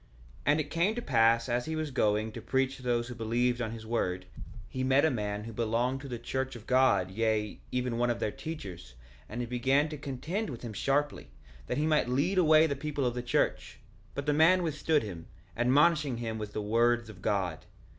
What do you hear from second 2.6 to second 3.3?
to those who